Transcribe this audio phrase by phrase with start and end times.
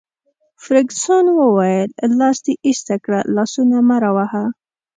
[0.63, 1.89] فرګوسن وویل:
[2.19, 4.43] لاس دي ایسته کړه، لاسونه مه راوهه.